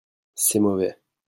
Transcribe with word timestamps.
C'est 0.33 0.57
mauvais. 0.57 0.97